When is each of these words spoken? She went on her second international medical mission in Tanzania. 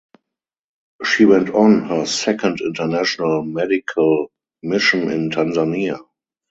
She 1.03 1.25
went 1.25 1.51
on 1.51 1.83
her 1.83 2.07
second 2.07 2.59
international 2.61 3.43
medical 3.43 4.31
mission 4.63 5.11
in 5.11 5.29
Tanzania. 5.29 5.99